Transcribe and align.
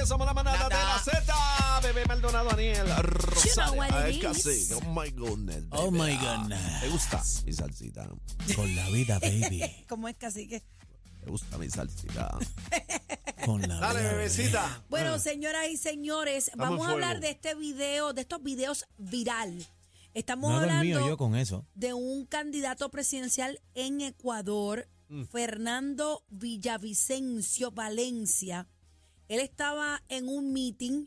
tardes, 0.00 0.08
somos 0.08 0.26
la 0.26 0.34
manada 0.34 0.68
de 0.68 0.74
la 0.74 0.98
Z. 0.98 1.80
Bebé 1.82 2.04
Maldonado, 2.06 2.50
Daniel 2.50 2.86
is. 4.10 4.18
casi. 4.22 4.74
Oh 4.74 4.80
my 4.92 5.10
goodness. 5.10 5.64
Oh, 5.70 5.90
bebé. 5.90 6.04
my 6.12 6.16
goodness. 6.16 6.82
Me 6.82 6.88
gusta 6.88 7.22
mi 7.44 7.52
salsita. 7.52 8.08
Con 8.56 8.76
la 8.76 8.88
vida, 8.90 9.18
baby. 9.18 9.62
¿Cómo 9.88 10.08
es 10.08 10.16
cacique? 10.16 10.62
Me 11.24 11.30
gusta 11.30 11.58
mi 11.58 11.68
salsita. 11.68 12.38
Con 13.44 13.62
la 13.62 13.76
Dale, 13.80 14.00
vida. 14.00 14.12
bebecita. 14.12 14.84
Bueno, 14.90 15.18
señoras 15.18 15.68
y 15.70 15.76
señores, 15.76 16.50
vamos 16.56 16.86
a 16.86 16.90
hablar 16.90 17.20
de 17.20 17.30
este 17.30 17.54
video, 17.54 18.12
de 18.12 18.20
estos 18.22 18.42
videos 18.42 18.86
viral. 18.98 19.66
Estamos 20.12 20.50
No 20.50 20.58
hablando 20.58 21.06
yo 21.06 21.16
con 21.16 21.36
eso. 21.36 21.64
de 21.74 21.94
un 21.94 22.26
candidato 22.26 22.90
presidencial 22.90 23.60
en 23.74 24.00
Ecuador, 24.00 24.88
Mm. 25.08 25.24
Fernando 25.24 26.24
Villavicencio 26.28 27.72
Valencia. 27.72 28.68
Él 29.30 29.38
estaba 29.38 30.02
en 30.08 30.28
un 30.28 30.52
meeting 30.52 31.06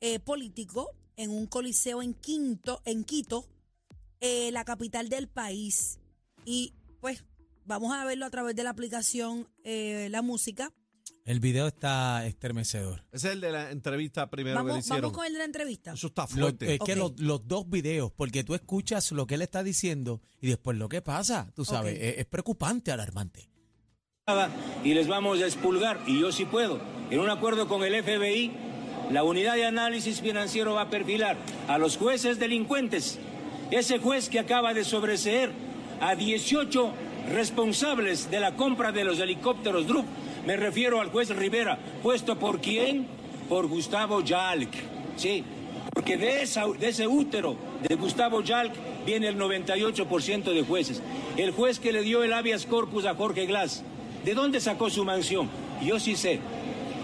eh, 0.00 0.20
político 0.20 0.92
en 1.16 1.30
un 1.30 1.46
coliseo 1.46 2.00
en 2.00 2.14
Quinto, 2.14 2.80
en 2.84 3.02
Quito, 3.02 3.44
eh, 4.20 4.52
la 4.52 4.64
capital 4.64 5.08
del 5.08 5.26
país. 5.26 5.98
Y 6.44 6.74
pues 7.00 7.24
vamos 7.64 7.92
a 7.92 8.04
verlo 8.04 8.24
a 8.24 8.30
través 8.30 8.54
de 8.54 8.62
la 8.62 8.70
aplicación 8.70 9.48
eh, 9.64 10.06
La 10.12 10.22
Música. 10.22 10.72
El 11.24 11.40
video 11.40 11.66
está 11.66 12.24
estremecedor. 12.24 13.04
Ese 13.10 13.26
es 13.28 13.32
el 13.34 13.40
de 13.40 13.50
la 13.50 13.72
entrevista 13.72 14.30
primero 14.30 14.58
que 14.60 14.62
le 14.62 14.68
Vamos, 14.68 14.84
hicieron. 14.84 15.02
vamos 15.02 15.16
con 15.16 15.26
el 15.26 15.32
de 15.32 15.38
la 15.40 15.44
entrevista. 15.44 15.92
Eso 15.94 16.06
está 16.06 16.22
Lo- 16.22 16.28
fuerte. 16.28 16.74
es 16.74 16.78
que 16.78 16.94
los, 16.94 17.18
los 17.18 17.48
dos 17.48 17.68
videos, 17.68 18.12
porque 18.12 18.44
tú 18.44 18.54
escuchas 18.54 19.10
lo 19.10 19.26
que 19.26 19.34
él 19.34 19.42
está 19.42 19.64
diciendo 19.64 20.20
y 20.40 20.46
después 20.46 20.78
lo 20.78 20.88
que 20.88 21.02
pasa, 21.02 21.50
tú 21.56 21.64
sabes, 21.64 21.98
es 22.00 22.26
preocupante, 22.26 22.92
alarmante. 22.92 23.48
Y 24.82 24.92
les 24.92 25.06
vamos 25.06 25.40
a 25.40 25.44
expulgar, 25.44 26.00
y 26.04 26.18
yo 26.18 26.32
sí 26.32 26.46
puedo. 26.46 26.80
En 27.12 27.20
un 27.20 27.30
acuerdo 27.30 27.68
con 27.68 27.84
el 27.84 28.02
FBI, 28.02 28.50
la 29.12 29.22
unidad 29.22 29.54
de 29.54 29.66
análisis 29.66 30.20
financiero 30.20 30.74
va 30.74 30.80
a 30.80 30.90
perfilar 30.90 31.36
a 31.68 31.78
los 31.78 31.96
jueces 31.96 32.40
delincuentes. 32.40 33.20
Ese 33.70 34.00
juez 34.00 34.28
que 34.28 34.40
acaba 34.40 34.74
de 34.74 34.82
sobreseer 34.82 35.52
a 36.00 36.16
18 36.16 36.90
responsables 37.30 38.28
de 38.28 38.40
la 38.40 38.56
compra 38.56 38.90
de 38.90 39.04
los 39.04 39.20
helicópteros 39.20 39.86
Drup, 39.86 40.06
me 40.44 40.56
refiero 40.56 41.00
al 41.00 41.10
juez 41.10 41.28
Rivera, 41.28 41.78
puesto 42.02 42.36
por 42.36 42.60
quién? 42.60 43.06
Por 43.48 43.68
Gustavo 43.68 44.22
Yalc. 44.22 44.74
Sí, 45.14 45.44
porque 45.94 46.16
de, 46.16 46.42
ese 46.42 47.06
útero 47.06 47.54
de 47.88 47.94
Gustavo 47.94 48.42
Yalc 48.42 48.72
viene 49.06 49.28
el 49.28 49.38
98% 49.38 50.52
de 50.52 50.64
jueces. 50.64 51.00
El 51.36 51.52
juez 51.52 51.78
que 51.78 51.92
le 51.92 52.02
dio 52.02 52.24
el 52.24 52.32
habeas 52.32 52.66
corpus 52.66 53.04
a 53.06 53.14
Jorge 53.14 53.46
Glass, 53.46 53.84
¿de 54.26 54.34
dónde 54.34 54.60
sacó 54.60 54.90
su 54.90 55.04
mansión? 55.04 55.48
Yo 55.80 56.00
sí 56.00 56.16
sé. 56.16 56.40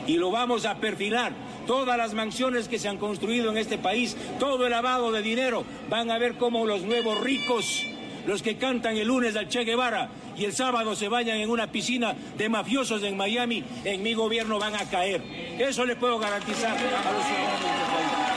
Y 0.09 0.17
lo 0.17 0.33
vamos 0.33 0.67
a 0.67 0.75
perfilar. 0.75 1.33
Todas 1.69 1.97
las 1.97 2.14
mansiones 2.14 2.67
que 2.67 2.81
se 2.81 2.89
han 2.89 2.98
construido 2.98 3.53
en 3.53 3.59
este 3.59 3.79
país, 3.79 4.17
todo 4.41 4.67
el 4.67 4.73
lavado 4.73 5.12
de 5.12 5.23
dinero, 5.23 5.64
van 5.89 6.11
a 6.11 6.19
ver 6.19 6.34
cómo 6.34 6.67
los 6.67 6.83
nuevos 6.83 7.20
ricos, 7.20 7.87
los 8.27 8.42
que 8.42 8.56
cantan 8.56 8.97
el 8.97 9.06
lunes 9.06 9.37
al 9.37 9.48
Che 9.48 9.62
Guevara 9.62 10.11
y 10.37 10.45
el 10.45 10.53
sábado 10.53 10.97
se 10.97 11.06
bañan 11.06 11.39
en 11.39 11.48
una 11.48 11.70
piscina 11.70 12.17
de 12.37 12.48
mafiosos 12.48 13.05
en 13.05 13.17
Miami, 13.17 13.62
en 13.84 14.03
mi 14.03 14.14
gobierno 14.14 14.59
van 14.59 14.75
a 14.75 14.91
caer. 14.91 15.23
Eso 15.61 15.84
le 15.84 15.95
puedo 15.95 16.19
garantizar 16.19 16.77
a 16.77 17.12
los 17.12 17.25
ciudadanos 17.25 17.62
de 17.62 17.70
este 17.70 18.19
país. 18.19 18.32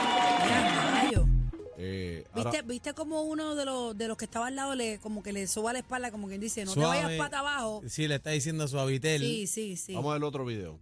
Ahora- 2.36 2.50
¿Viste, 2.50 2.66
¿Viste 2.66 2.94
como 2.94 3.22
uno 3.22 3.54
de 3.54 3.64
los, 3.64 3.96
de 3.96 4.08
los 4.08 4.16
que 4.16 4.24
estaba 4.26 4.46
al 4.48 4.56
lado 4.56 4.74
le 4.74 4.98
como 4.98 5.22
que 5.22 5.32
le 5.32 5.46
suba 5.46 5.72
la 5.72 5.80
espalda, 5.80 6.10
como 6.10 6.28
quien 6.28 6.40
dice, 6.40 6.64
no 6.64 6.74
te 6.74 6.80
vayas 6.80 7.12
pata 7.18 7.40
abajo? 7.40 7.82
Sí, 7.88 8.06
le 8.08 8.16
está 8.16 8.30
diciendo 8.30 8.66
suavitel. 8.68 9.20
Sí, 9.22 9.46
sí, 9.46 9.76
sí. 9.76 9.94
Vamos 9.94 10.14
al 10.14 10.22
otro 10.24 10.44
video. 10.44 10.78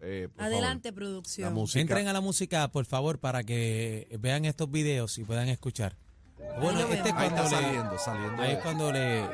Eh, 0.00 0.28
por 0.34 0.44
Adelante, 0.44 0.88
favor. 0.90 1.02
producción. 1.04 1.48
La 1.48 1.54
música. 1.54 1.80
Entren 1.80 2.08
a 2.08 2.12
la 2.12 2.20
música, 2.20 2.66
por 2.68 2.84
favor, 2.86 3.18
para 3.20 3.44
que 3.44 4.08
vean 4.20 4.44
estos 4.44 4.70
videos 4.70 5.16
y 5.18 5.24
puedan 5.24 5.48
escuchar. 5.48 5.96
Bueno, 6.60 6.80
este 6.80 6.94
es. 6.94 7.00
Ahí 7.04 7.12
cuando 7.12 7.42
está 7.44 7.60
le, 7.60 7.66
saliendo, 7.66 7.98
saliendo. 7.98 8.42
ahí 8.42 8.52
es 8.52 8.58
cuando 8.58 8.92
le, 8.92 9.24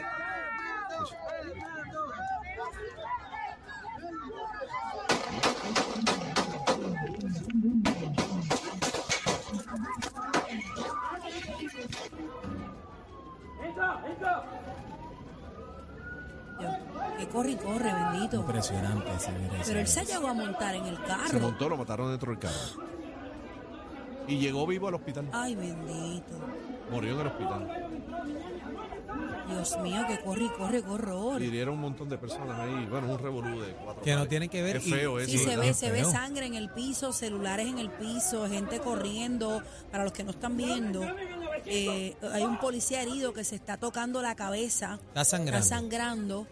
Que 17.18 17.26
corre 17.28 17.50
y 17.52 17.56
corre, 17.56 17.92
bendito. 17.92 18.36
impresionante. 18.36 19.06
y 19.10 19.66
Pero 19.66 19.80
él 19.80 19.86
se 19.88 20.04
llegó 20.04 20.28
a 20.28 20.34
montar 20.34 20.74
en 20.74 20.86
el 20.86 20.96
Se 20.96 21.02
carro. 21.02 21.40
montó, 21.40 21.68
lo 21.68 21.76
mataron 21.76 22.10
dentro 22.10 22.30
del 22.30 22.38
carro. 22.40 22.54
Y 24.26 24.38
llegó 24.38 24.66
vivo 24.66 24.88
al 24.88 24.94
hospital. 24.94 25.28
Ay, 25.32 25.54
bendito. 25.56 26.36
Murió 26.90 27.14
en 27.14 27.20
el 27.20 27.26
hospital. 27.26 27.88
Dios 29.48 29.78
mío, 29.80 30.02
que 30.06 30.20
corre 30.20 30.44
y 30.44 30.48
corre, 30.50 30.82
qué 30.82 30.90
horror. 30.90 31.42
Y 31.42 31.62
un 31.62 31.80
montón 31.80 32.08
de 32.10 32.18
personas 32.18 32.58
ahí. 32.60 32.86
Bueno, 32.90 33.10
un 33.10 33.18
revolú 33.18 33.60
de 33.60 33.72
cuatro. 33.72 34.02
Que 34.02 34.10
no 34.12 34.18
pares. 34.18 34.28
tienen 34.28 34.48
que 34.50 34.62
ver 34.62 34.76
Es 34.76 34.86
y- 34.86 34.90
feo 34.92 35.18
eso. 35.18 35.30
Sí, 35.30 35.38
se 35.38 35.56
ve, 35.56 35.72
se 35.72 35.90
ve 35.90 36.04
sangre 36.04 36.44
en 36.46 36.54
el 36.54 36.68
piso, 36.70 37.12
celulares 37.12 37.66
en 37.66 37.78
el 37.78 37.90
piso, 37.90 38.46
gente 38.48 38.78
corriendo. 38.80 39.62
Para 39.90 40.04
los 40.04 40.12
que 40.12 40.24
no 40.24 40.30
están 40.32 40.56
viendo, 40.58 41.00
eh, 41.68 42.16
hay 42.32 42.42
un 42.44 42.58
policía 42.58 43.02
herido 43.02 43.32
que 43.32 43.44
se 43.44 43.56
está 43.56 43.76
tocando 43.76 44.22
la 44.22 44.34
cabeza. 44.34 44.98
Está 45.08 45.24
sangrando. 45.24 45.62
Está 45.64 45.76
sangrando. 45.76 46.46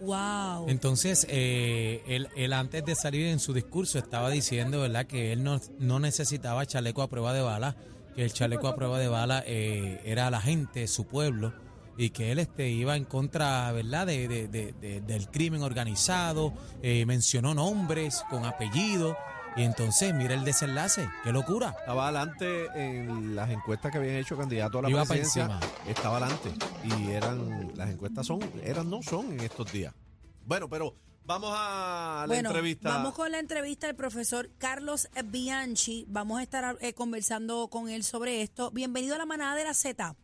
Wow. 0.00 0.68
Entonces, 0.68 1.26
eh, 1.28 2.02
él, 2.06 2.28
él 2.36 2.52
antes 2.54 2.84
de 2.84 2.94
salir 2.94 3.26
en 3.26 3.38
su 3.38 3.52
discurso 3.52 3.98
estaba 3.98 4.30
diciendo, 4.30 4.80
¿verdad?, 4.80 5.06
que 5.06 5.32
él 5.32 5.42
no, 5.44 5.60
no 5.78 5.98
necesitaba 6.00 6.64
chaleco 6.64 7.02
a 7.02 7.08
prueba 7.08 7.34
de 7.34 7.42
bala, 7.42 7.76
que 8.14 8.24
el 8.24 8.32
chaleco 8.32 8.66
a 8.68 8.76
prueba 8.76 8.98
de 8.98 9.08
bala 9.08 9.44
eh, 9.46 10.00
era 10.06 10.30
la 10.30 10.40
gente, 10.40 10.86
su 10.88 11.04
pueblo, 11.06 11.52
y 11.98 12.10
que 12.10 12.32
él 12.32 12.38
este, 12.38 12.70
iba 12.70 12.96
en 12.96 13.04
contra, 13.04 13.70
¿verdad?, 13.72 14.06
de, 14.06 14.26
de- 14.26 14.48
de- 14.48 14.72
de- 14.72 15.00
del 15.02 15.28
crimen 15.28 15.62
organizado, 15.62 16.54
eh, 16.82 17.04
mencionó 17.04 17.52
nombres 17.54 18.24
con 18.30 18.46
apellido, 18.46 19.18
y 19.56 19.62
entonces, 19.64 20.14
mira 20.14 20.34
el 20.34 20.44
desenlace, 20.44 21.08
qué 21.24 21.32
locura. 21.32 21.74
Estaba 21.80 22.04
adelante 22.08 22.66
en 22.74 23.34
las 23.34 23.50
encuestas 23.50 23.90
que 23.90 23.98
habían 23.98 24.16
hecho 24.16 24.36
candidato 24.36 24.78
a 24.78 24.82
la 24.82 24.90
Iba 24.90 25.04
presidencia. 25.04 25.44
encima. 25.44 25.60
Estaba 25.86 26.16
adelante. 26.18 26.50
Y 26.84 27.10
eran, 27.10 27.72
las 27.76 27.90
encuestas 27.90 28.26
son, 28.26 28.40
eran, 28.62 28.88
no 28.88 29.02
son 29.02 29.32
en 29.32 29.40
estos 29.40 29.70
días. 29.72 29.92
Bueno, 30.44 30.68
pero 30.68 30.94
vamos 31.24 31.50
a 31.54 32.20
la 32.22 32.26
bueno, 32.26 32.50
entrevista. 32.50 32.88
vamos 32.88 33.14
con 33.14 33.30
la 33.30 33.38
entrevista 33.38 33.86
del 33.86 33.96
profesor 33.96 34.50
Carlos 34.58 35.08
Bianchi. 35.24 36.04
Vamos 36.08 36.38
a 36.40 36.42
estar 36.42 36.76
eh, 36.80 36.94
conversando 36.94 37.68
con 37.68 37.88
él 37.88 38.02
sobre 38.04 38.42
esto. 38.42 38.70
Bienvenido 38.70 39.14
a 39.14 39.18
la 39.18 39.26
manada 39.26 39.54
de 39.56 39.64
la 39.64 39.74
Z. 39.74 40.14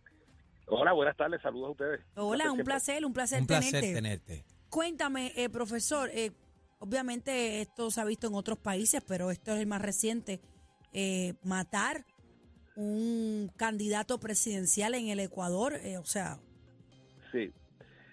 Hola, 0.69 0.93
buenas 0.93 1.17
tardes, 1.17 1.41
saludos 1.43 1.69
a 1.69 1.71
ustedes. 1.73 2.01
Hola, 2.17 2.51
un 2.53 2.65
placer, 2.65 3.05
un 3.05 3.13
placer, 3.13 3.41
Un 3.41 3.47
placer 3.47 3.71
tenerte. 3.81 3.95
tenerte. 3.95 4.45
Cuéntame, 4.69 5.33
eh, 5.37 5.49
profesor, 5.49 6.11
eh, 6.13 6.33
obviamente 6.79 7.61
esto 7.61 7.91
se 7.91 8.01
ha 8.01 8.05
visto 8.05 8.27
en 8.27 8.35
otros 8.35 8.59
países, 8.59 9.03
pero 9.07 9.31
esto 9.31 9.53
es 9.53 9.61
el 9.61 9.67
más 9.67 9.83
reciente. 9.83 10.41
eh, 10.99 11.35
matar 11.43 12.07
un 12.75 13.51
candidato 13.57 14.19
presidencial 14.19 14.95
en 14.95 15.09
el 15.09 15.21
Ecuador, 15.21 15.75
eh, 15.75 15.99
o 15.99 16.05
sea, 16.05 16.39
Sí. 17.33 17.53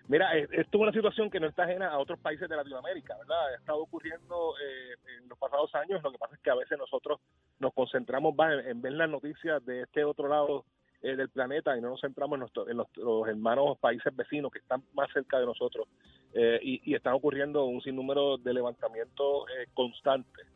Mira, 0.10 0.36
esto 0.38 0.52
es 0.78 0.82
una 0.82 0.92
situación 0.92 1.30
que 1.30 1.40
no 1.40 1.48
está 1.48 1.64
ajena 1.64 1.88
a 1.90 1.98
otros 1.98 2.20
países 2.20 2.50
de 2.50 2.56
Latinoamérica, 2.58 3.16
¿verdad? 3.20 3.54
Ha 3.54 3.56
estado 3.56 3.80
ocurriendo 3.84 4.54
eh, 4.62 4.96
en 5.18 5.30
los 5.30 5.38
pasados 5.40 5.74
años. 5.76 6.04
Lo 6.04 6.12
que 6.12 6.18
pasa 6.18 6.36
es 6.36 6.42
que 6.42 6.50
a 6.50 6.56
veces 6.56 6.78
nosotros 6.78 7.22
nos 7.60 7.74
concentramos 7.74 8.36
más 8.36 8.66
en, 8.66 8.82
ver 8.82 8.92
las 8.94 9.10
noticias 9.10 9.64
de 9.66 9.84
este 9.84 10.04
otro 10.04 10.28
lado 10.28 10.66
eh, 11.02 11.16
del 11.16 11.30
planeta 11.30 11.78
y 11.78 11.82
no 11.82 11.90
nos 11.92 12.02
centramos 12.02 12.36
en, 12.36 12.40
nuestro- 12.42 12.70
en 12.70 12.78
los 12.78 13.28
hermanos 13.30 13.78
países 13.80 14.14
vecinos 14.14 14.52
que 14.52 14.60
están 14.60 14.84
más 14.94 15.10
cerca 15.14 15.40
de 15.40 15.46
nosotros. 15.46 15.88
Eh, 16.36 16.60
y, 16.64 16.92
y 16.92 16.96
están 16.96 17.14
ocurriendo 17.14 17.66
un 17.66 17.82
sinnúmero 17.82 18.38
de 18.38 18.54
levantamientos 18.54 19.46
eh, 19.50 19.68
constantes. 19.74 20.48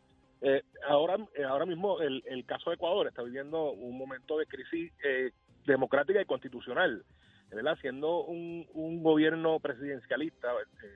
Eh, 0.42 0.64
ahora, 0.88 1.18
eh, 1.36 1.44
ahora 1.44 1.66
mismo 1.66 2.00
el, 2.00 2.24
el 2.28 2.46
caso 2.46 2.70
de 2.70 2.76
Ecuador 2.76 3.08
está 3.08 3.24
viviendo 3.24 3.72
un 3.72 3.98
momento 3.98 4.38
de 4.38 4.46
crisis 4.46 4.92
eh, 5.04 5.32
democrática 5.66 6.22
y 6.22 6.26
constitucional. 6.26 7.04
¿verdad? 7.50 7.78
Siendo 7.80 8.26
un, 8.26 8.68
un 8.74 9.02
gobierno 9.02 9.60
presidencialista, 9.62 10.50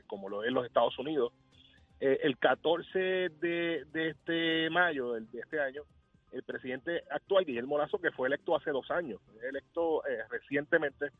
como 0.07 0.27
lo 0.27 0.43
es 0.43 0.51
los 0.51 0.65
Estados 0.65 0.99
Unidos, 0.99 1.31
el 2.01 2.37
14 2.39 2.99
de, 2.99 3.85
de 3.93 4.09
este 4.09 4.69
mayo 4.69 5.13
de 5.13 5.39
este 5.39 5.61
año, 5.61 5.83
el 6.33 6.43
presidente 6.43 7.03
actual, 7.09 7.45
Guillermo 7.45 7.77
Lazo, 7.77 7.99
que 7.99 8.11
fue 8.11 8.27
electo 8.27 8.53
hace 8.53 8.71
dos 8.71 8.91
años, 8.91 9.21
electo 9.41 10.01
recientemente, 10.29 11.11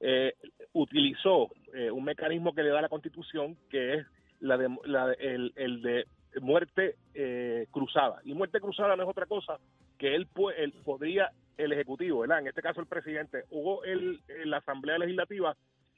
eh, 0.00 0.34
utilizó 0.72 1.48
eh, 1.74 1.90
un 1.90 2.04
mecanismo 2.04 2.54
que 2.54 2.62
le 2.62 2.70
da 2.70 2.80
la 2.80 2.88
Constitución, 2.88 3.56
que 3.70 3.94
es 3.94 4.06
la 4.40 4.56
de, 4.56 4.68
la- 4.84 5.12
el, 5.14 5.52
el 5.56 5.82
de 5.82 6.06
muerte 6.40 6.96
eh, 7.14 7.66
cruzada. 7.70 8.20
Y 8.24 8.34
muerte 8.34 8.60
cruzada 8.60 8.96
no 8.96 9.02
es 9.02 9.08
otra 9.08 9.26
cosa 9.26 9.58
que 9.98 10.14
él, 10.14 10.26
él 10.56 10.72
podría, 10.84 11.30
el 11.58 11.72
Ejecutivo, 11.72 12.20
¿verdad? 12.20 12.38
en 12.38 12.46
este 12.46 12.62
caso 12.62 12.80
el 12.80 12.86
presidente, 12.86 13.44
hubo 13.50 13.84
el, 13.84 14.20
en 14.28 14.48
la 14.50 14.58
Asamblea 14.58 14.96
Legislativa 14.98 15.54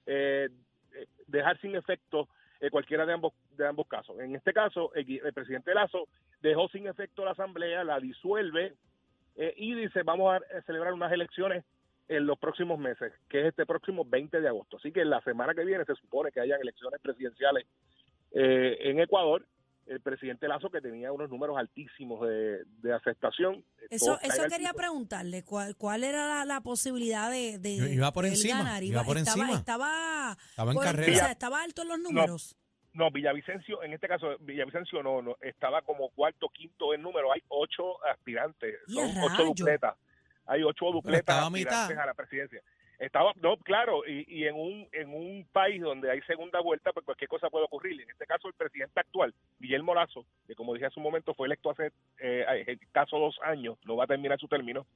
eh, 0.06 0.48
eh, 0.94 1.06
dejar 1.28 1.60
sin 1.60 1.76
efecto 1.76 2.28
eh, 2.60 2.70
cualquiera 2.70 3.06
de 3.06 3.12
ambos, 3.12 3.32
de 3.56 3.66
ambos 3.68 3.86
casos. 3.86 4.18
En 4.18 4.34
este 4.34 4.52
caso, 4.52 4.92
el, 4.94 5.20
el 5.24 5.32
presidente 5.32 5.72
Lazo 5.74 6.08
dejó 6.40 6.68
sin 6.68 6.88
efecto 6.88 7.24
la 7.24 7.32
asamblea, 7.32 7.84
la 7.84 8.00
disuelve 8.00 8.74
eh, 9.36 9.54
y 9.56 9.74
dice 9.74 10.02
vamos 10.02 10.34
a 10.34 10.62
celebrar 10.62 10.92
unas 10.92 11.12
elecciones 11.12 11.64
en 12.16 12.26
los 12.26 12.38
próximos 12.38 12.78
meses, 12.78 13.12
que 13.28 13.40
es 13.40 13.46
este 13.46 13.66
próximo 13.66 14.04
20 14.04 14.40
de 14.40 14.48
agosto. 14.48 14.76
Así 14.76 14.92
que 14.92 15.04
la 15.04 15.20
semana 15.22 15.54
que 15.54 15.64
viene 15.64 15.84
se 15.84 15.94
supone 15.94 16.30
que 16.32 16.40
hayan 16.40 16.60
elecciones 16.60 17.00
presidenciales 17.00 17.66
eh, 18.32 18.76
en 18.80 19.00
Ecuador. 19.00 19.46
El 19.84 20.00
presidente 20.00 20.46
Lazo, 20.46 20.70
que 20.70 20.80
tenía 20.80 21.10
unos 21.10 21.28
números 21.28 21.58
altísimos 21.58 22.26
de, 22.28 22.62
de 22.82 22.92
aceptación. 22.94 23.64
Eso, 23.90 24.06
todos 24.06 24.22
eso 24.22 24.42
al 24.42 24.48
quería 24.48 24.72
preguntarle, 24.72 25.42
¿cuál, 25.42 25.74
cuál 25.76 26.04
era 26.04 26.28
la, 26.28 26.44
la 26.44 26.60
posibilidad 26.60 27.28
de, 27.32 27.58
de 27.58 27.92
Iba 27.92 28.12
por 28.12 28.24
encima, 28.24 28.58
ganar? 28.58 28.84
iba 28.84 29.02
por 29.02 29.18
estaba, 29.18 29.42
encima. 29.42 29.58
Estaba, 29.58 30.36
Estaba 30.50 30.70
en 30.70 30.74
por- 30.76 30.84
carrera. 30.84 31.12
o 31.12 31.14
sea, 31.16 31.32
estaba 31.32 31.62
alto 31.64 31.82
en 31.82 31.88
los 31.88 31.98
números. 31.98 32.56
No, 32.94 33.10
Villavicencio, 33.10 33.82
en 33.82 33.92
este 33.94 34.06
caso, 34.06 34.36
Villavicencio 34.40 35.02
no, 35.02 35.20
no, 35.20 35.36
estaba 35.40 35.82
como 35.82 36.10
cuarto, 36.10 36.48
quinto 36.50 36.94
en 36.94 37.02
número. 37.02 37.32
Hay 37.32 37.42
ocho 37.48 38.02
aspirantes, 38.06 38.76
¡Y 38.86 38.92
son 38.92 39.18
a 39.18 39.24
ocho 39.24 39.44
dupletas. 39.46 39.96
Hay 40.46 40.62
ocho 40.62 40.86
dupletas 40.92 41.38
a 41.38 42.06
la 42.06 42.14
presidencia. 42.14 42.60
Estaba, 42.98 43.32
no, 43.40 43.56
claro, 43.56 44.06
y, 44.06 44.24
y 44.28 44.46
en 44.46 44.54
un 44.54 44.88
en 44.92 45.12
un 45.12 45.44
país 45.52 45.80
donde 45.80 46.08
hay 46.08 46.20
segunda 46.22 46.60
vuelta, 46.60 46.92
pues 46.92 47.04
cualquier 47.04 47.28
cosa 47.28 47.50
puede 47.50 47.64
ocurrir. 47.64 48.00
En 48.00 48.08
este 48.08 48.26
caso, 48.26 48.46
el 48.46 48.54
presidente 48.54 49.00
actual, 49.00 49.34
Guillermo 49.58 49.92
Lazo, 49.92 50.24
que 50.46 50.54
como 50.54 50.72
dije 50.74 50.86
hace 50.86 51.00
un 51.00 51.04
momento, 51.04 51.34
fue 51.34 51.48
electo 51.48 51.70
hace 51.70 51.90
eh, 52.20 52.78
caso 52.92 53.18
dos 53.18 53.40
años, 53.42 53.76
no 53.86 53.96
va 53.96 54.04
a 54.04 54.06
terminar 54.06 54.38
su 54.38 54.46
término, 54.46 54.86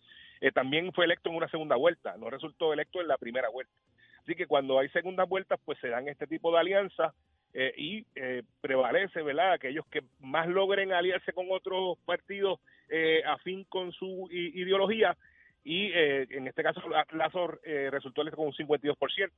eh, 0.41 0.53
también 0.53 0.93
fue 0.93 1.07
electo 1.07 1.31
en 1.31 1.37
una 1.37 1.49
segunda 1.49 1.75
vuelta, 1.75 2.17
no 2.17 2.31
resultó 2.31 2.73
electo 2.73 3.01
en 3.01 3.09
la 3.09 3.19
primera 3.19 3.49
vuelta. 3.49 3.75
Así 4.23 4.35
que 4.35 4.47
cuando 4.47 4.79
hay 4.79 4.89
segundas 4.91 5.29
vueltas, 5.29 5.59
pues 5.65 5.79
se 5.81 5.89
dan 5.89 6.09
este 6.09 6.27
tipo 6.27 6.53
de 6.53 6.59
alianzas 6.59 7.13
eh, 7.55 7.73
y 7.77 8.07
eh, 8.17 8.43
prevalece, 8.61 9.23
¿verdad? 9.23 9.53
Aquellos 9.53 9.87
que 9.87 10.03
más 10.21 10.47
logren 10.47 10.93
aliarse 10.93 11.33
con 11.33 11.47
otros 11.51 11.97
partidos 12.05 12.61
eh, 12.89 13.23
afín 13.25 13.65
con 13.65 13.93
su 13.93 14.29
ideología 14.31 15.17
y 15.67 15.91
eh, 15.93 16.27
en 16.31 16.47
este 16.47 16.63
caso 16.63 16.81
La- 16.89 17.07
Lazo 17.11 17.59
eh, 17.65 17.89
resultó 17.91 18.23
electo 18.23 18.37
con 18.37 18.47
un 18.47 18.53
52%. 18.53 19.31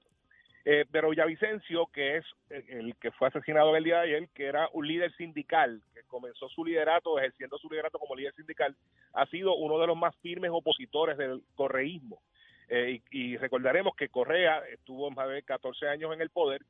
Eh, 0.64 0.84
pero 0.90 1.08
Villavicencio, 1.08 1.86
que 1.86 2.18
es 2.18 2.24
eh, 2.50 2.62
el 2.68 2.94
que 2.96 3.10
fue 3.12 3.28
asesinado 3.28 3.74
el 3.74 3.84
día 3.84 4.00
de 4.00 4.02
ayer, 4.16 4.28
que 4.34 4.44
era 4.44 4.68
un 4.74 4.86
líder 4.86 5.10
sindical, 5.16 5.80
que 5.94 6.02
comenzó 6.02 6.46
su 6.50 6.62
liderato, 6.64 7.18
ejerciendo 7.18 7.56
su 7.56 7.70
liderato 7.70 7.98
como 7.98 8.14
líder 8.14 8.34
sindical, 8.34 8.76
ha 9.14 9.24
sido 9.26 9.54
uno 9.56 9.78
de 9.78 9.86
los 9.86 9.96
más 9.96 10.14
firmes 10.16 10.50
opositores 10.52 11.16
del 11.16 11.40
correísmo. 11.54 12.20
Eh, 12.68 13.00
y, 13.10 13.18
y 13.32 13.36
recordaremos 13.38 13.96
que 13.96 14.10
Correa 14.10 14.58
estuvo 14.70 15.10
más 15.10 15.30
de 15.30 15.42
14 15.42 15.88
años 15.88 16.12
en 16.12 16.20
el 16.20 16.28
poder 16.28 16.60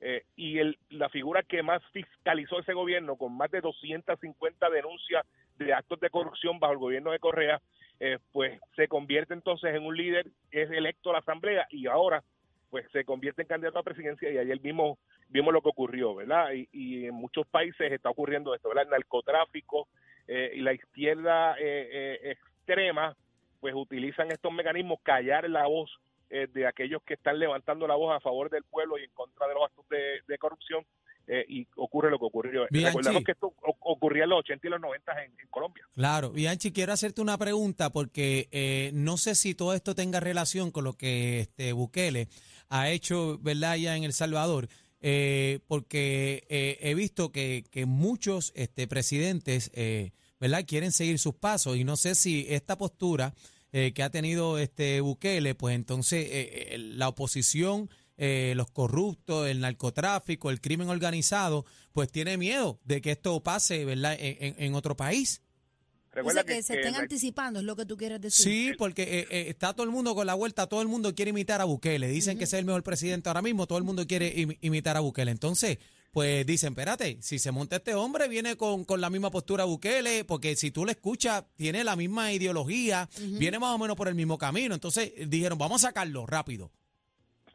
eh, 0.00 0.24
y 0.34 0.58
el, 0.58 0.76
la 0.90 1.08
figura 1.08 1.42
que 1.44 1.62
más 1.62 1.80
fiscalizó 1.92 2.58
ese 2.58 2.72
gobierno, 2.72 3.14
con 3.16 3.36
más 3.36 3.50
de 3.52 3.60
250 3.60 4.70
denuncias 4.70 5.24
de 5.58 5.72
actos 5.72 6.00
de 6.00 6.10
corrupción 6.10 6.58
bajo 6.58 6.72
el 6.72 6.78
gobierno 6.78 7.12
de 7.12 7.18
Correa, 7.20 7.60
eh, 8.00 8.18
pues 8.32 8.58
se 8.76 8.88
convierte 8.88 9.34
entonces 9.34 9.74
en 9.74 9.84
un 9.84 9.96
líder, 9.96 10.26
es 10.50 10.70
electo 10.70 11.10
a 11.10 11.14
la 11.14 11.18
Asamblea 11.20 11.66
y 11.70 11.86
ahora 11.86 12.22
pues 12.70 12.86
se 12.92 13.04
convierte 13.04 13.42
en 13.42 13.48
candidato 13.48 13.78
a 13.78 13.82
presidencia 13.82 14.30
y 14.30 14.38
ayer 14.38 14.60
mismo 14.60 14.98
vimos 15.28 15.52
lo 15.52 15.62
que 15.62 15.70
ocurrió, 15.70 16.14
¿verdad? 16.14 16.52
Y, 16.52 16.68
y 16.72 17.06
en 17.06 17.14
muchos 17.14 17.46
países 17.46 17.92
está 17.92 18.10
ocurriendo 18.10 18.54
esto, 18.54 18.68
¿verdad? 18.68 18.84
El 18.84 18.90
narcotráfico 18.90 19.88
eh, 20.26 20.52
y 20.54 20.60
la 20.60 20.74
izquierda 20.74 21.56
eh, 21.58 21.88
eh, 21.90 22.30
extrema 22.32 23.16
pues 23.60 23.74
utilizan 23.74 24.30
estos 24.30 24.52
mecanismos, 24.52 25.00
callar 25.02 25.48
la 25.48 25.66
voz 25.66 25.90
eh, 26.30 26.46
de 26.52 26.66
aquellos 26.66 27.02
que 27.02 27.14
están 27.14 27.38
levantando 27.38 27.86
la 27.86 27.96
voz 27.96 28.14
a 28.14 28.20
favor 28.20 28.50
del 28.50 28.62
pueblo 28.64 28.98
y 28.98 29.04
en 29.04 29.10
contra 29.10 29.48
de 29.48 29.54
los 29.54 29.64
actos 29.64 29.86
de 29.88 30.38
corrupción 30.38 30.84
eh, 31.28 31.44
y 31.48 31.66
ocurre 31.76 32.10
lo 32.10 32.18
que 32.18 32.24
ocurrió. 32.24 32.66
Bianchi. 32.70 32.86
Recordemos 32.88 33.24
que 33.24 33.32
esto 33.32 33.54
ocurría 33.80 34.24
en 34.24 34.30
los 34.30 34.40
80 34.40 34.66
y 34.66 34.70
los 34.70 34.80
90 34.80 35.24
en, 35.24 35.32
en 35.38 35.48
Colombia. 35.48 35.84
Claro, 35.94 36.30
Bianchi, 36.30 36.72
quiero 36.72 36.92
hacerte 36.92 37.20
una 37.20 37.38
pregunta 37.38 37.90
porque 37.90 38.48
eh, 38.50 38.90
no 38.94 39.16
sé 39.16 39.34
si 39.34 39.54
todo 39.54 39.74
esto 39.74 39.94
tenga 39.94 40.20
relación 40.20 40.70
con 40.70 40.84
lo 40.84 40.94
que 40.94 41.40
este 41.40 41.72
Bukele 41.72 42.28
ha 42.68 42.90
hecho, 42.90 43.38
¿verdad?, 43.38 43.76
ya 43.76 43.96
en 43.96 44.04
El 44.04 44.12
Salvador, 44.12 44.68
eh, 45.00 45.60
porque 45.66 46.44
eh, 46.48 46.78
he 46.80 46.94
visto 46.94 47.30
que, 47.30 47.64
que 47.70 47.86
muchos 47.86 48.52
este, 48.54 48.86
presidentes, 48.86 49.70
eh, 49.74 50.12
¿verdad?, 50.40 50.64
quieren 50.66 50.92
seguir 50.92 51.18
sus 51.18 51.34
pasos 51.34 51.76
y 51.76 51.84
no 51.84 51.96
sé 51.96 52.14
si 52.14 52.46
esta 52.48 52.76
postura 52.76 53.34
eh, 53.72 53.92
que 53.94 54.02
ha 54.02 54.10
tenido 54.10 54.58
este 54.58 55.00
Bukele, 55.00 55.54
pues 55.54 55.74
entonces 55.74 56.28
la 56.78 57.08
oposición, 57.08 57.90
eh, 58.18 58.52
los 58.56 58.70
corruptos, 58.70 59.48
el 59.48 59.60
narcotráfico, 59.60 60.50
el 60.50 60.60
crimen 60.60 60.88
organizado, 60.88 61.64
pues 61.92 62.10
tiene 62.12 62.36
miedo 62.36 62.78
de 62.84 63.00
que 63.00 63.12
esto 63.12 63.40
pase, 63.42 63.84
¿verdad?, 63.84 64.16
en, 64.18 64.36
en- 64.44 64.54
en 64.58 64.74
otro 64.74 64.96
país. 64.96 65.40
Recuerda 66.10 66.42
Dice 66.42 66.54
que, 66.56 66.62
se 66.62 66.74
estén 66.74 66.94
anticipando, 66.96 67.60
es 67.60 67.64
lo 67.66 67.76
que 67.76 67.84
tú 67.86 67.96
quieres 67.96 68.20
decir. 68.20 68.44
Sí, 68.44 68.72
porque 68.76 69.02
eh, 69.02 69.26
eh, 69.30 69.44
está 69.48 69.72
todo 69.74 69.84
el 69.84 69.90
mundo 69.92 70.14
con 70.14 70.26
la 70.26 70.34
vuelta, 70.34 70.66
todo 70.66 70.82
el 70.82 70.88
mundo 70.88 71.14
quiere 71.14 71.30
imitar 71.30 71.60
a 71.60 71.64
Bukele. 71.64 72.08
Dicen 72.08 72.38
que 72.38 72.44
es 72.44 72.52
el 72.54 72.64
mejor 72.64 72.82
presidente 72.82 73.28
ahora 73.28 73.42
mismo, 73.42 73.66
todo 73.66 73.78
el 73.78 73.84
mundo 73.84 74.06
quiere 74.06 74.34
im- 74.36 74.56
imitar 74.62 74.96
a 74.96 75.00
Bukele. 75.00 75.30
Entonces, 75.30 75.78
pues 76.10 76.44
dicen, 76.46 76.70
espérate, 76.70 77.18
si 77.20 77.38
se 77.38 77.52
monta 77.52 77.76
este 77.76 77.94
hombre, 77.94 78.26
viene 78.26 78.56
con, 78.56 78.84
con 78.84 79.00
la 79.02 79.10
misma 79.10 79.30
postura 79.30 79.64
Bukele, 79.64 80.24
porque 80.24 80.56
si 80.56 80.70
tú 80.70 80.84
le 80.86 80.92
escuchas, 80.92 81.44
tiene 81.54 81.84
la 81.84 81.94
misma 81.94 82.32
ideología, 82.32 83.08
viene 83.38 83.58
más 83.58 83.74
o 83.74 83.78
menos 83.78 83.94
por 83.94 84.08
el 84.08 84.14
mismo 84.14 84.38
camino. 84.38 84.74
Entonces, 84.74 85.12
dijeron, 85.28 85.58
vamos 85.58 85.84
a 85.84 85.88
sacarlo 85.88 86.26
rápido. 86.26 86.72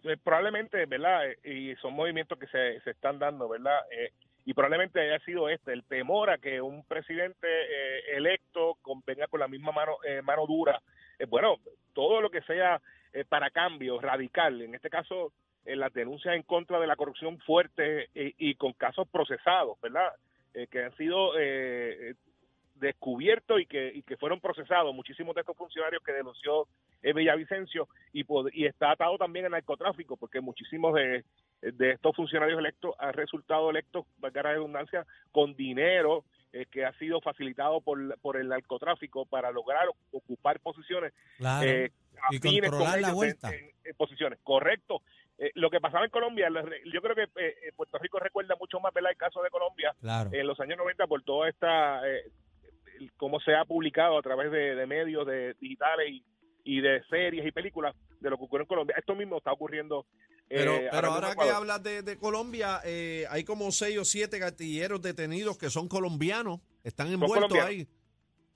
Eh, 0.04 0.18
probablemente, 0.24 0.86
¿verdad? 0.86 1.30
Eh, 1.30 1.38
Y 1.44 1.76
son 1.78 1.94
movimientos 1.94 2.38
que 2.38 2.48
se, 2.48 2.80
se 2.82 2.92
están 2.92 3.20
dando, 3.20 3.48
¿verdad? 3.50 3.80
Eh, 3.92 4.12
y 4.46 4.54
probablemente 4.54 5.00
haya 5.00 5.24
sido 5.24 5.48
este, 5.50 5.72
el 5.72 5.84
temor 5.86 6.30
a 6.30 6.38
que 6.38 6.62
un 6.62 6.84
presidente 6.86 7.48
eh, 7.48 8.18
electo 8.18 8.78
venga 9.06 9.28
con 9.28 9.40
la 9.40 9.48
misma 9.48 9.72
mano, 9.72 9.98
eh, 10.04 10.22
mano 10.22 10.46
dura. 10.46 10.82
Bueno, 11.30 11.58
todo 11.94 12.20
lo 12.20 12.30
que 12.30 12.42
sea 12.42 12.82
para 13.30 13.52
cambio 13.52 14.02
radical, 14.02 14.62
en 14.62 14.76
este 14.76 14.90
caso, 14.90 15.32
las 15.64 15.94
denuncias 15.94 16.36
en 16.36 16.44
contra 16.44 16.80
de 16.80 16.88
la 16.88 16.96
corrupción 16.98 17.40
fuerte 17.40 18.10
y 18.14 18.56
con 18.56 18.74
casos 18.74 19.08
procesados, 19.08 19.80
¿verdad? 19.80 20.12
Que 20.70 20.84
han 20.84 20.98
sido 20.98 21.32
descubiertos 22.76 23.62
y 23.62 23.66
que, 23.68 23.92
y 23.94 24.02
que 24.02 24.18
fueron 24.18 24.42
procesados. 24.42 24.94
Muchísimos 24.94 25.36
de 25.36 25.42
estos 25.42 25.56
funcionarios 25.56 26.04
que 26.04 26.12
denunció 26.12 26.68
eh, 27.04 27.14
Villavicencio 27.14 27.88
y, 28.12 28.26
está 28.66 28.92
atado 28.92 29.18
también 29.18 29.46
al 29.46 29.52
narcotráfico, 29.52 30.18
porque 30.18 30.42
muchísimos 30.42 30.94
de, 30.96 31.24
de 31.62 31.92
estos 31.92 32.16
funcionarios 32.16 32.58
electos 32.60 32.96
han 32.98 33.14
resultado 33.14 33.70
electos, 33.70 34.06
valga 34.18 34.44
la 34.44 34.52
redundancia, 34.54 35.06
con 35.32 35.56
dinero 35.56 36.24
eh, 36.54 36.66
que 36.72 36.86
ha 36.86 36.94
sido 37.00 37.20
facilitado 37.22 37.82
por, 37.82 38.18
por 38.20 38.38
el 38.38 38.48
narcotráfico 38.50 39.26
para 39.26 39.52
lograr 39.52 39.88
ocupar 40.12 40.60
posiciones 40.60 41.14
Claro. 41.38 41.68
eh, 41.70 41.92
Y 42.32 42.38
afines 42.38 42.70
con 42.70 42.80
controlar 42.80 42.94
la 43.02 43.08
ellos 43.08 43.10
en- 43.10 43.16
vuelta. 43.16 43.50
En, 43.56 43.72
en 43.86 43.96
posiciones. 43.96 44.40
Correcto. 44.44 45.02
Eh, 45.40 45.50
lo 45.56 45.72
que 45.72 45.82
pasaba 45.82 46.06
en 46.06 46.12
Colombia, 46.12 46.48
yo 46.94 47.02
creo 47.02 47.16
que 47.16 47.24
eh, 47.42 47.72
Puerto 47.76 47.98
Rico 47.98 48.20
recuerda 48.20 48.56
mucho 48.60 48.80
más 48.80 48.94
¿verdad? 48.94 49.12
el 49.12 49.18
caso 49.18 49.42
de 49.42 49.50
Colombia 49.50 49.96
claro. 50.00 50.30
en 50.32 50.46
los 50.46 50.60
años 50.60 50.78
90 50.78 51.08
por 51.08 51.24
toda 51.24 51.50
esta, 51.50 52.08
eh, 52.08 52.30
cómo 53.18 53.40
se 53.40 53.56
ha 53.56 53.66
publicado 53.66 54.18
a 54.18 54.22
través 54.22 54.52
de, 54.52 54.76
de 54.76 54.86
medios 54.86 55.26
de 55.26 55.56
digitales 55.60 56.08
y, 56.12 56.24
y 56.64 56.82
de 56.82 57.04
series 57.10 57.46
y 57.46 57.52
películas 57.52 57.96
de 58.20 58.30
lo 58.30 58.38
que 58.38 58.44
ocurre 58.46 58.64
en 58.64 58.68
Colombia. 58.68 58.96
Esto 58.98 59.16
mismo 59.16 59.38
está 59.38 59.52
ocurriendo. 59.52 60.06
eh, 60.50 60.58
Pero, 60.58 60.74
pero 60.92 61.02
mismo 61.02 61.14
ahora 61.14 61.36
que 61.36 61.50
hablas 61.50 61.84
de, 61.84 62.02
de 62.02 62.18
Colombia, 62.18 62.80
eh, 62.86 63.26
hay 63.30 63.44
como 63.44 63.72
seis 63.72 63.98
o 63.98 64.06
siete 64.06 64.40
gatilleros 64.40 65.02
detenidos 65.02 65.58
que 65.58 65.70
son 65.70 65.88
colombianos, 65.88 66.60
están 66.84 67.08
envueltos 67.08 67.50
colombianos. 67.50 67.70
ahí. 67.70 67.88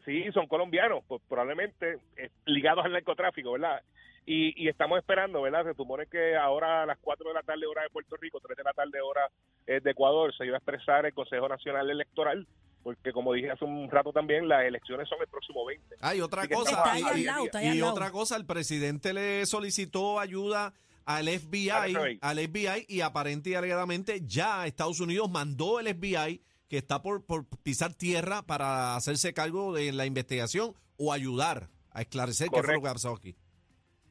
Sí, 0.06 0.24
son 0.34 0.48
colombianos, 0.48 1.04
pues 1.08 1.22
probablemente 1.28 2.00
eh, 2.16 2.30
ligados 2.46 2.86
al 2.86 2.94
narcotráfico, 2.94 3.52
¿verdad? 3.54 3.82
Y, 4.26 4.62
y 4.62 4.68
estamos 4.70 4.98
esperando, 5.00 5.42
¿verdad? 5.42 5.66
Se 5.66 5.74
supone 5.74 6.06
que 6.08 6.36
ahora 6.36 6.84
a 6.84 6.86
las 6.86 6.98
4 7.00 7.28
de 7.30 7.34
la 7.34 7.44
tarde 7.44 7.66
hora 7.66 7.84
de 7.84 7.90
Puerto 7.90 8.16
Rico, 8.18 8.40
3 8.42 8.58
de 8.58 8.64
la 8.64 8.74
tarde 8.74 9.00
hora 9.02 9.30
eh, 9.66 9.80
de 9.82 9.92
Ecuador, 9.92 10.34
se 10.36 10.46
iba 10.46 10.56
a 10.56 10.60
expresar 10.60 11.06
el 11.06 11.14
Consejo 11.14 11.48
Nacional 11.50 11.90
Electoral, 11.90 12.46
porque 12.88 13.12
como 13.12 13.34
dije 13.34 13.52
hace 13.52 13.66
un 13.66 13.92
rato 13.92 14.14
también, 14.14 14.48
las 14.48 14.64
elecciones 14.64 15.10
son 15.10 15.18
el 15.20 15.28
próximo 15.28 15.66
20. 15.66 15.98
Hay 16.00 16.22
otra 16.22 16.44
Así 16.44 16.48
que 16.50 16.56
cosa, 16.56 16.72
Está 16.78 16.94
ahí 16.94 17.02
y- 17.02 17.06
al 17.06 17.18
y- 17.20 17.24
lado, 17.26 17.46
está 17.46 17.58
ahí 17.60 17.66
y 17.66 17.70
al 17.72 17.80
lado. 17.80 17.92
otra 17.92 18.12
cosa, 18.12 18.38
el 18.38 18.46
presidente 18.46 19.14
le 19.14 19.46
solicitó 19.46 20.22
ayuda 20.22 20.72
al 21.04 21.28
FBI, 21.28 21.70
Al 21.70 21.92
FBI. 21.92 22.20
al 22.22 22.40
FBI 22.40 22.86
y 22.88 23.02
aparente 23.02 23.50
y 23.50 23.56
alegadamente 23.56 24.22
ya 24.26 24.66
Estados 24.66 25.02
Unidos 25.02 25.30
mandó 25.30 25.82
el 25.82 25.88
FBI 25.88 26.42
que 26.70 26.78
está 26.78 27.02
por, 27.02 27.26
por 27.26 27.46
pisar 27.62 27.94
tierra 27.94 28.42
para 28.44 28.96
hacerse 28.96 29.34
cargo 29.34 29.74
de 29.74 29.92
la 29.92 30.06
investigación 30.06 30.74
o 30.98 31.12
ayudar 31.12 31.68
a 31.92 32.02
esclarecer 32.04 32.48
qué 32.50 32.64
fue 32.64 32.76
lo 32.76 32.82
que 32.82 32.88
pasó 32.88 33.14
aquí. 33.16 33.36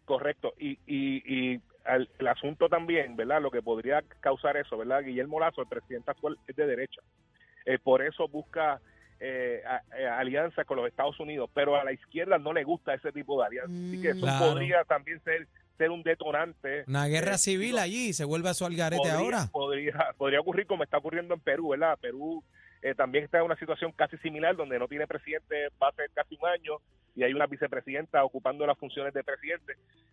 Correcto. 0.04 0.52
Y, 0.58 0.72
y, 0.86 1.22
y 1.54 1.60
al- 1.86 2.08
el 2.18 2.28
asunto 2.28 2.68
también, 2.68 3.16
¿verdad? 3.16 3.40
Lo 3.40 3.50
que 3.50 3.62
podría 3.62 4.02
causar 4.20 4.56
eso, 4.58 4.76
¿verdad? 4.76 5.02
Guillermo 5.02 5.40
Lazo, 5.40 5.62
el 5.62 5.68
presidente 5.68 6.10
actual, 6.10 6.38
es 6.46 6.56
de 6.56 6.66
derecha. 6.66 7.00
Eh, 7.66 7.78
por 7.82 8.00
eso 8.02 8.26
busca 8.28 8.80
eh, 9.18 9.62
a- 9.66 9.82
eh, 9.98 10.06
alianzas 10.06 10.66
con 10.66 10.76
los 10.76 10.86
Estados 10.86 11.18
Unidos, 11.20 11.48
pero 11.54 11.74
a 11.76 11.84
la 11.84 11.92
izquierda 11.92 12.38
no 12.38 12.52
le 12.52 12.64
gusta 12.64 12.94
ese 12.94 13.12
tipo 13.12 13.40
de 13.40 13.46
alianzas. 13.46 13.76
Así 13.88 14.00
que 14.02 14.10
eso 14.10 14.20
Claro. 14.20 14.46
podría 14.52 14.84
también 14.84 15.20
ser, 15.24 15.48
ser 15.78 15.90
un 15.90 16.02
detonante. 16.02 16.84
Una 16.86 17.06
guerra 17.06 17.34
eh, 17.34 17.38
civil 17.38 17.76
no, 17.76 17.80
allí, 17.82 18.12
se 18.12 18.24
vuelve 18.24 18.50
a 18.50 18.54
su 18.54 18.64
algarete 18.66 18.98
podría, 18.98 19.14
ahora. 19.18 19.46
Podría, 19.50 20.12
podría 20.18 20.40
ocurrir 20.40 20.66
como 20.66 20.84
está 20.84 20.98
ocurriendo 20.98 21.34
en 21.34 21.40
Perú, 21.40 21.70
¿verdad? 21.70 21.98
Perú 22.00 22.42
también 22.96 23.24
está 23.24 23.38
en 23.38 23.44
una 23.44 23.56
situación 23.56 23.90
casi 23.90 24.16
similar, 24.18 24.54
donde 24.54 24.78
no 24.78 24.86
tiene 24.86 25.08
presidente 25.08 25.70
va 25.82 25.88
a 25.88 25.92
ser 25.92 26.08
casi 26.14 26.36
un 26.40 26.46
año 26.48 26.76
y 27.16 27.24
hay 27.24 27.32
una 27.32 27.46
vicepresidenta 27.46 28.22
ocupando 28.22 28.64
las 28.64 28.78
funciones 28.78 29.12
de 29.12 29.24
presidente. 29.24 29.72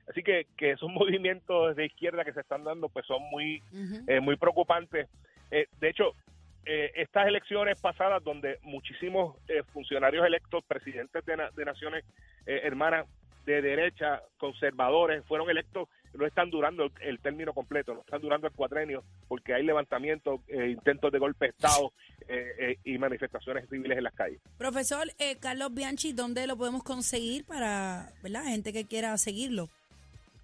Así 0.09 0.23
que, 0.23 0.47
que 0.57 0.71
esos 0.71 0.89
movimientos 0.91 1.75
de 1.75 1.85
izquierda 1.85 2.23
que 2.25 2.33
se 2.33 2.39
están 2.39 2.63
dando 2.63 2.89
pues 2.89 3.05
son 3.05 3.21
muy, 3.29 3.61
muy 4.21 4.37
preocupantes. 4.37 5.07
de 5.51 5.89
hecho, 5.89 6.15
estas 6.65 7.27
elecciones 7.27 7.79
pasadas 7.79 8.23
donde 8.23 8.59
muchísimos 8.61 9.35
funcionarios 9.73 10.25
electos, 10.25 10.63
presidentes 10.65 11.23
de, 11.25 11.65
naciones 11.65 12.05
hermanas 12.45 13.07
de 13.45 13.61
derecha, 13.61 14.21
conservadores, 14.37 15.23
fueron 15.25 15.49
electos, 15.49 15.89
no 16.13 16.25
están 16.25 16.49
durando 16.49 16.89
el, 17.01 17.19
término 17.19 17.53
completo, 17.53 17.93
no 17.93 18.01
están 18.01 18.21
durando 18.21 18.47
el 18.47 18.53
cuatrenio, 18.53 19.03
porque 19.27 19.53
hay 19.53 19.63
levantamientos, 19.63 20.41
eh, 20.47 20.69
intentos 20.69 21.11
de 21.11 21.19
golpe 21.19 21.45
de 21.45 21.51
Estado 21.51 21.91
eh, 22.27 22.51
eh, 22.59 22.77
y 22.83 22.97
manifestaciones 22.97 23.67
civiles 23.69 23.97
en 23.97 24.03
las 24.03 24.13
calles. 24.13 24.39
Profesor 24.57 25.07
Carlos 25.39 25.73
Bianchi, 25.73 26.13
¿dónde 26.13 26.47
lo 26.47 26.55
podemos 26.55 26.83
conseguir 26.83 27.45
para 27.45 28.13
la 28.23 28.43
gente 28.43 28.71
que 28.71 28.85
quiera 28.85 29.17
seguirlo? 29.17 29.69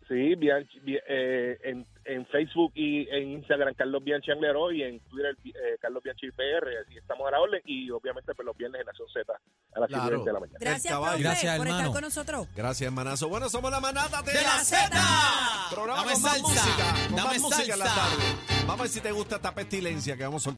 Sí, 0.10 0.34
Bianchi, 0.34 0.80
eh, 1.08 1.60
en, 1.62 1.86
en, 2.04 2.26
Facebook 2.26 2.72
y 2.74 3.08
en 3.12 3.34
Instagram 3.34 3.76
Carlos 3.76 4.04
Bianchi 4.04 4.32
Anglero 4.32 4.72
y 4.72 4.82
en 4.82 5.00
Twitter 5.02 5.38
eh, 5.46 5.78
Carlos 5.80 6.02
Bianchi 6.02 6.32
PR, 6.32 6.68
así 6.84 6.98
estamos 6.98 7.28
a 7.28 7.32
la 7.32 7.40
orden 7.40 7.62
y 7.64 7.92
obviamente 7.92 8.34
pues 8.34 8.44
los 8.44 8.58
viernes 8.58 8.82
en 8.82 8.88
Nación 8.88 9.08
Z 9.14 9.32
a 9.72 9.80
las 9.80 9.88
claro. 9.88 10.24
de 10.24 10.34
la 10.34 10.40
mañana. 10.40 10.58
Gracias, 10.60 10.98
profe, 10.98 11.20
Gracias 11.22 11.58
por 11.58 11.68
estar 11.68 11.92
con 11.92 12.02
nosotros. 12.02 12.48
Gracias, 12.56 12.88
hermanazo. 12.88 13.30
Bueno, 13.30 13.50
somos 13.50 13.70
la 13.70 13.80
manada 13.80 14.24
de, 14.24 14.32
de 14.34 14.42
la 14.42 14.64
Z. 14.64 14.90
Programa 15.70 16.04
con 16.04 16.22
más 16.24 16.42
música, 16.42 16.96
con 17.08 17.16
más 17.16 17.40
música 17.40 17.74
en 17.74 17.80
la 17.80 17.86
tarde. 17.86 18.24
Vamos 18.62 18.80
a 18.80 18.82
ver 18.82 18.90
si 18.90 19.02
te 19.02 19.12
gusta 19.12 19.36
esta 19.36 19.54
pestilencia 19.54 20.18
que 20.18 20.24
vamos 20.24 20.42
a 20.42 20.48